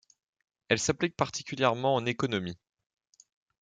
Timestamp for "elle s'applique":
0.69-1.15